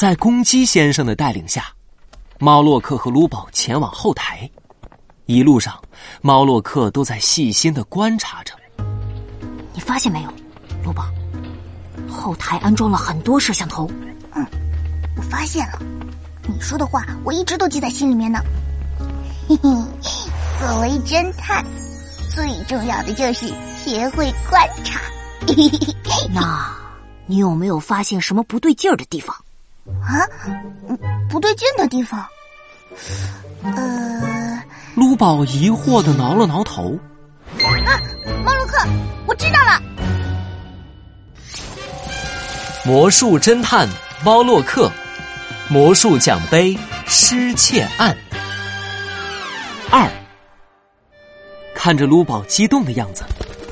[0.00, 1.66] 在公鸡先生的带领下，
[2.38, 4.50] 猫洛克和卢宝前往后台。
[5.26, 5.78] 一路上，
[6.22, 8.54] 猫洛克都在细心的观察着。
[9.74, 10.32] 你发现没有，
[10.82, 11.04] 卢宝？
[12.08, 13.90] 后台安装了很多摄像头。
[14.32, 14.46] 嗯，
[15.18, 15.78] 我发现了。
[16.48, 18.40] 你说的话我一直都记在心里面呢。
[19.50, 19.70] 嘿嘿，
[20.58, 21.62] 作为侦探，
[22.34, 23.52] 最重要的就是
[23.84, 24.98] 学会观察。
[26.32, 26.74] 那，
[27.26, 29.36] 你有没有发现什么不对劲儿的地方？
[30.02, 30.26] 啊，
[31.28, 32.26] 不对劲的地方？
[33.62, 34.62] 呃，
[34.94, 36.98] 卢宝疑惑的挠了挠头。
[37.86, 38.00] 啊，
[38.44, 38.86] 猫洛克，
[39.26, 39.82] 我知道了。
[42.84, 43.88] 魔术侦探
[44.24, 44.90] 猫洛克，
[45.68, 46.76] 魔术奖杯
[47.06, 48.16] 失窃案
[49.90, 50.08] 二。
[51.74, 53.24] 看着卢宝激动的样子，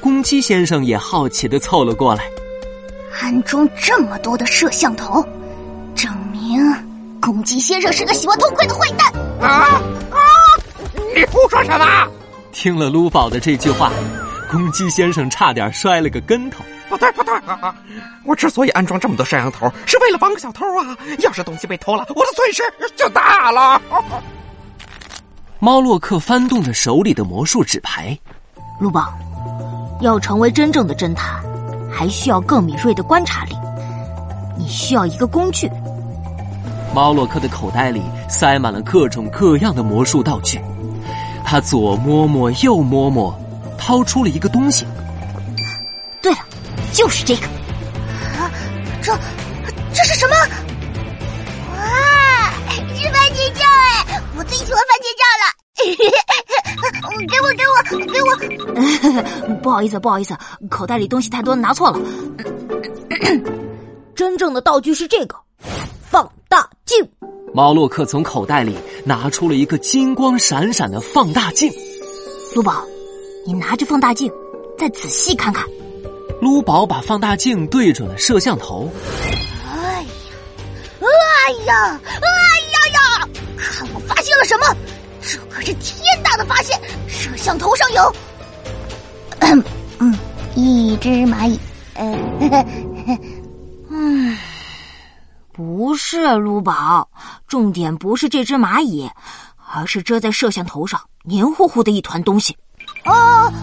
[0.00, 2.24] 公鸡先生也好奇的凑了过来。
[3.20, 5.26] 安装这么多的摄像头，
[7.24, 9.10] 公鸡先生是个喜欢偷窥的坏蛋。
[9.40, 10.18] 啊啊！
[11.16, 11.86] 你胡说什么？
[12.52, 13.90] 听了卢宝的这句话，
[14.50, 16.62] 公鸡先生差点摔了个跟头。
[16.86, 17.34] 不对不对，
[18.26, 20.96] 我之所以安装这么多摄像头，是为了防个小偷啊！
[21.20, 22.62] 要是东西被偷了，我的损失
[22.94, 23.80] 就大了。
[25.58, 28.16] 猫洛克翻动着手里的魔术纸牌，
[28.78, 29.14] 卢宝，
[30.02, 31.42] 要成为真正的侦探，
[31.90, 33.56] 还需要更敏锐的观察力。
[34.56, 35.70] 你需要一个工具。
[36.94, 40.60] 猫洛克的口袋里塞满了各种各样的魔术道具，
[41.44, 43.36] 他左摸摸，右摸摸，
[43.76, 44.86] 掏出了一个东西。
[46.22, 46.38] 对了。
[46.92, 47.46] 就是这个，
[48.38, 48.48] 啊，
[49.02, 49.12] 这
[49.92, 50.36] 这是什么？
[51.72, 52.52] 哇，
[52.94, 53.68] 是番茄酱
[54.12, 54.22] 哎！
[54.38, 55.44] 我最喜欢番茄酱了。
[57.26, 57.74] 给我，给我，
[58.06, 59.54] 给我！
[59.60, 60.36] 不好意思，不好意思，
[60.70, 61.98] 口袋里东西太多，拿错了。
[64.14, 65.34] 真正的道具是这个
[66.14, 66.96] 放大镜。
[67.52, 71.68] 猫洛克从口袋里拿出了一个金光闪闪的放大镜。
[72.54, 72.84] 卢宝，
[73.44, 74.30] 你拿着放大镜，
[74.78, 75.66] 再仔细看看。
[76.40, 78.88] 卢宝把放大镜对准了摄像头。
[79.68, 80.06] 哎呀，
[81.00, 82.30] 哎呀，哎
[82.70, 83.28] 呀呀！
[83.56, 84.66] 看我发现了什么？
[85.20, 86.80] 这可是天大的发现！
[87.08, 88.14] 摄像头上有，
[89.98, 90.16] 嗯，
[90.54, 91.58] 一只蚂蚁。
[91.96, 92.16] 嗯，
[95.54, 97.08] 不是卢宝，
[97.46, 99.08] 重点不是这只蚂蚁，
[99.72, 102.56] 而是遮在摄像头上黏糊糊的一团东西。
[103.04, 103.12] 哦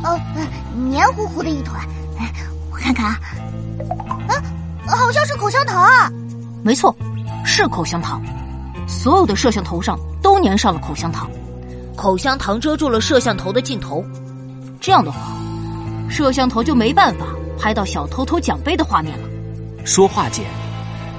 [0.01, 0.17] 哦，
[0.89, 1.85] 黏糊糊的一团。
[2.71, 3.19] 我看看啊，
[4.29, 6.09] 啊，好像是口香糖啊！
[6.63, 6.95] 没错，
[7.43, 8.23] 是口香糖。
[8.87, 11.29] 所有的摄像头上都粘上了口香糖，
[11.97, 14.01] 口香糖遮住了摄像头的镜头。
[14.79, 15.19] 这样的话，
[16.09, 17.25] 摄像头就没办法
[17.59, 19.27] 拍到小偷偷奖杯的画面了。
[19.83, 20.45] 说话间，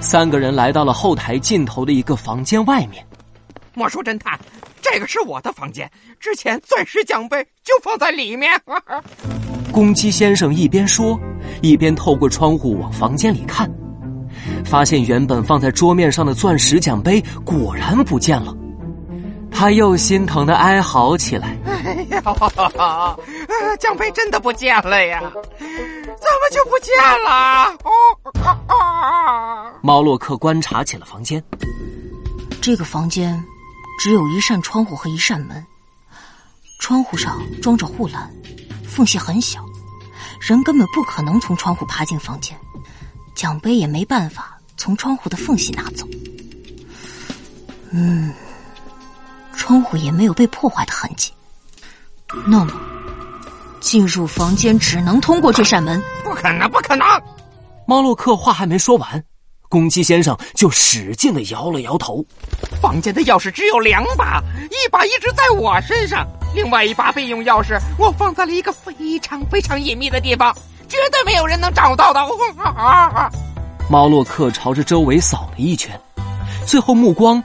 [0.03, 3.03] 三个人来到了后台尽头的一个房间外面。
[3.73, 4.39] 魔术侦探，
[4.83, 5.91] 这个是我的房间，
[6.21, 8.51] 之前钻石奖杯就放在里面。
[9.73, 11.19] 公鸡先生一边说。
[11.61, 13.71] 一边透过窗户往房间里看，
[14.65, 18.53] 发现原本放在桌面上的钻石奖杯果然不见了，
[19.55, 22.21] 他又心疼的哀嚎起来：“哎呀，
[23.79, 25.21] 奖杯真的不见了呀！
[25.21, 25.29] 怎
[25.61, 27.73] 么就不见了？”
[28.69, 31.43] 哦，猫洛克观察起了房间，
[32.61, 33.41] 这个房间
[34.01, 35.65] 只有一扇窗户和一扇门，
[36.81, 38.29] 窗户上装着护栏，
[38.85, 39.65] 缝隙很小。
[40.41, 42.59] 人根本不可能从窗户爬进房间，
[43.33, 46.05] 奖杯也没办法从窗户的缝隙拿走。
[47.93, 48.33] 嗯，
[49.63, 51.33] 窗户也没有被破坏的痕迹。
[52.45, 52.73] 那么，
[53.81, 56.03] 进入房间只能通过这扇门？
[56.25, 57.07] 不可能，不可能！
[57.87, 59.23] 猫洛克话还没说完，
[59.69, 62.25] 公鸡先生就使劲的摇了摇头。
[62.81, 66.27] 房间的钥匙只有两把，一把一直在我身上。
[66.57, 70.53] 另外一把备用钥匙，我放在了一个非常非常隐秘的地方，
[70.89, 72.21] 绝对没有人能找到的。
[73.89, 75.99] 猫洛克朝着周围扫了一圈，
[76.67, 77.41] 最后目光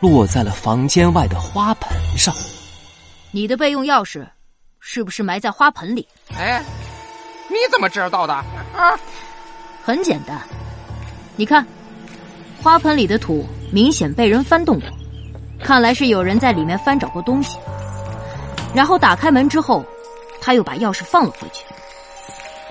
[0.00, 2.34] 落在了房间外的花盆上。
[3.30, 4.26] 你的备用钥匙
[4.80, 6.06] 是不是埋在花盆里？
[6.36, 6.62] 哎，
[7.48, 8.32] 你怎么知道的？
[8.32, 8.98] 啊，
[9.84, 10.40] 很简单，
[11.36, 11.66] 你看，
[12.62, 14.88] 花盆里的土明显被人翻动过，
[15.62, 17.58] 看来是有人在里面翻找过东西。
[18.74, 19.84] 然后打开门之后，
[20.40, 21.64] 他又把钥匙放了回去。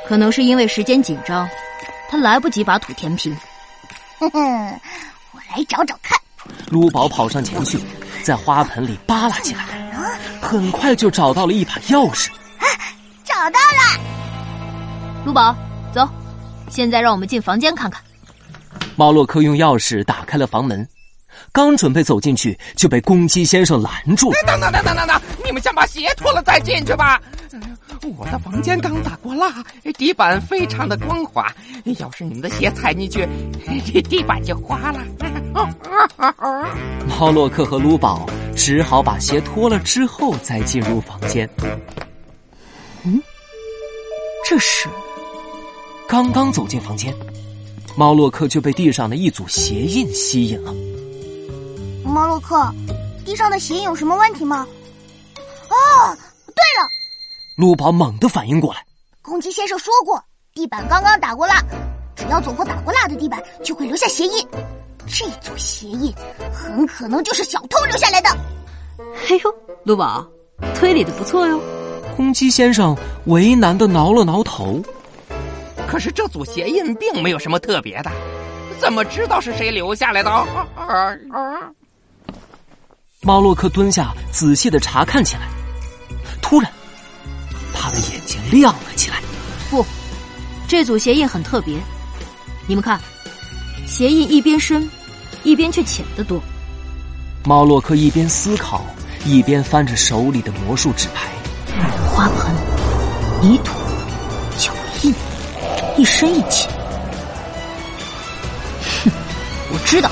[0.08, 1.50] 可能是因为时间紧张，
[2.10, 3.36] 他来不及把土填平。
[4.20, 4.80] 哼哼，
[5.32, 6.15] 我来找找看。
[6.70, 7.80] 卢宝跑上前去，
[8.24, 9.64] 在花盆里扒拉起来，
[10.42, 12.30] 很快就找到了一把钥匙。
[12.58, 12.66] 啊，
[13.24, 14.02] 找到了！
[15.26, 15.56] 卢宝，
[15.94, 16.08] 走，
[16.70, 18.02] 现在让我们进房间看看。
[18.96, 20.88] 猫洛克用钥匙打开了房门，
[21.52, 24.38] 刚准备走进去，就被公鸡先生拦住了。
[24.48, 27.22] 等等等等等等，你们先把鞋脱了再进去吧。
[28.18, 29.64] 我的房间刚打过蜡，
[29.98, 31.52] 地板非常的光滑。
[32.00, 33.28] 要是你们的鞋踩进去，
[33.92, 35.00] 这地板就花了。
[37.20, 41.50] 猫洛克和卢宝只好把鞋脱了之后再进入房间。
[43.04, 43.22] 嗯，
[44.48, 44.88] 这是
[46.08, 47.14] 刚刚走进房间，
[47.96, 50.74] 猫洛克就被地上的一组鞋印吸引了。
[52.04, 52.74] 猫洛克，
[53.26, 54.68] 地上的鞋印有什么问题吗？
[57.56, 57.66] 哦，对了。
[57.68, 58.86] 卢宝猛地反应过来，
[59.22, 60.24] 公鸡先生说过，
[60.54, 61.64] 地板刚刚打过蜡，
[62.16, 64.48] 只要走过打过蜡的地板，就会留下鞋印。
[65.08, 66.14] 这组鞋印
[66.52, 68.30] 很可能就是小偷留下来的。
[69.28, 70.26] 嘿呦，路宝，
[70.74, 71.62] 推理的不错哟。
[72.18, 74.82] 公鸡先生为难的挠了挠头。
[75.88, 78.12] 可是这组鞋印并没有什么特别的，
[78.80, 80.30] 怎么知道是谁留下来的？
[83.22, 85.42] 猫洛克蹲下，仔细的查看起来。
[87.86, 89.22] 他的眼睛亮了起来。
[89.70, 89.86] 不，
[90.68, 91.78] 这组鞋印很特别。
[92.66, 93.00] 你们看，
[93.86, 94.90] 鞋印一边深，
[95.44, 96.42] 一边却浅得多。
[97.44, 98.84] 猫洛克一边思考，
[99.24, 101.30] 一边翻着手里的魔术纸牌。
[102.08, 102.56] 花盆、
[103.40, 103.78] 泥土、
[104.58, 104.74] 脚
[105.04, 105.14] 印，
[105.96, 106.68] 一深一浅。
[109.04, 109.12] 哼，
[109.72, 110.10] 我知道。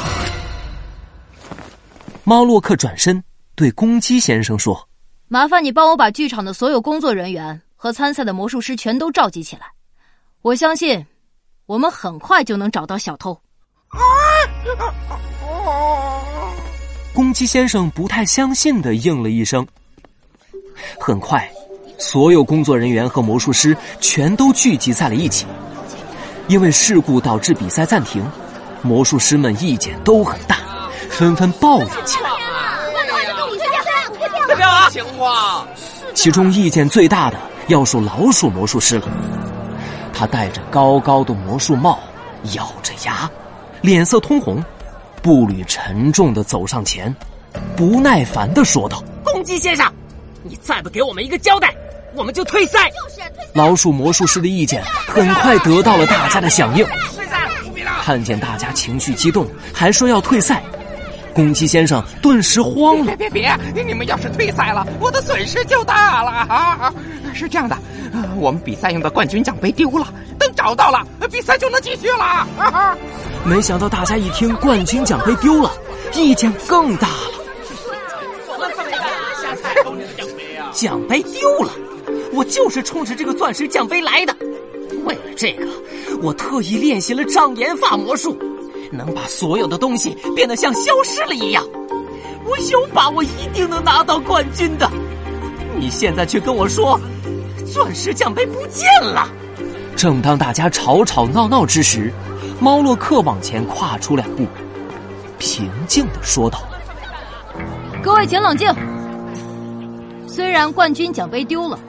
[2.23, 3.23] 猫洛克转身
[3.55, 4.87] 对公鸡先生说。
[5.27, 9.63] 麻烦你帮我把剧场的所有工作人员和参赛的魔术师全都召集起来，
[10.41, 11.03] 我相信
[11.65, 13.39] 我们很快就能找到小偷。
[17.13, 19.65] 公鸡先生不太相信的应了一声。
[20.99, 21.49] 很快，
[21.97, 25.45] 所有工作人员和魔术师全都聚集在了一起。
[26.47, 28.23] 因为事故导致比赛暂停，
[28.81, 30.57] 魔术师们意见都很大，
[31.09, 32.29] 纷纷抱怨起来。
[34.93, 35.67] 情况，
[36.13, 37.37] 其中意见最大的
[37.67, 39.07] 要数老鼠魔术师了。
[40.13, 41.97] 他戴着高高的魔术帽，
[42.53, 43.27] 咬着牙，
[43.81, 44.63] 脸色通红，
[45.19, 47.11] 步履沉重的走上前，
[47.75, 49.91] 不耐烦的说道：“公鸡先生，
[50.43, 51.73] 你再不给我们一个交代，
[52.13, 52.91] 我们就退赛。”
[53.55, 56.85] 老鼠魔术师的意见很快得到了大家的响应。
[58.03, 60.61] 看见大家情绪激动，还说要退赛。
[61.33, 63.29] 公鸡先生顿时慌了，别别
[63.73, 63.83] 别！
[63.83, 66.93] 你们要是退赛了，我的损失就大了啊！
[67.33, 67.75] 是这样的，
[68.37, 72.95] 我们比赛用的冠军奖杯丢了，等找到了，比赛就能继续了。
[73.43, 75.71] 没想到大家一听冠军奖杯丢了，
[76.13, 77.33] 意见更大了。
[80.71, 81.71] 奖杯丢了，
[82.31, 84.35] 我就是冲着这个钻石奖杯来的。
[85.05, 85.67] 为了这个，
[86.21, 88.37] 我特意练习了障眼法魔术。
[88.95, 91.63] 能把所有的东西变得像消失了一样，
[92.45, 94.89] 我有把握一定能拿到冠军的。
[95.77, 96.99] 你现在却跟我说，
[97.65, 99.27] 钻石奖杯不见了。
[99.95, 102.11] 正当大家吵吵闹闹之时，
[102.59, 104.45] 猫洛克往前跨出两步，
[105.37, 106.63] 平静的说道
[108.03, 108.69] ：“各位请冷静。
[110.27, 111.79] 虽然冠军奖杯丢了，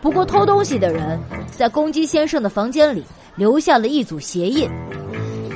[0.00, 3.04] 不过偷东西的人在公鸡先生的房间里
[3.36, 4.68] 留下了一组鞋印。”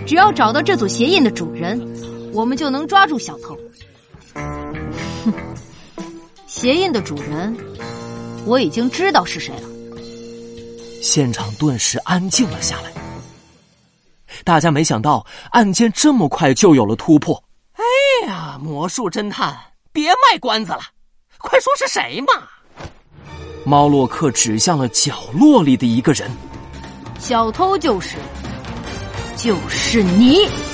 [0.06, 1.80] 只要找到这组鞋印的主人，
[2.32, 3.58] 我们就能抓住小偷。
[4.34, 5.32] 哼，
[6.46, 7.56] 鞋印的主人，
[8.44, 9.68] 我已经知道是谁了。
[11.02, 12.92] 现场顿时安静了下来。
[14.44, 17.42] 大家没想到案件这么快就有了突破。
[17.72, 19.56] 哎呀，魔术侦探，
[19.90, 20.80] 别卖关子了，
[21.38, 22.46] 快说是谁嘛！
[23.64, 26.30] 猫洛克指向了角落里的一个人。
[27.18, 28.16] 小偷就是。
[29.36, 30.73] 就是你。